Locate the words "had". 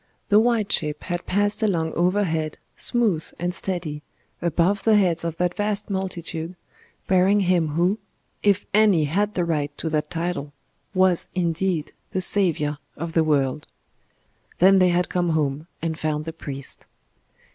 1.03-1.27, 9.03-9.35, 14.89-15.07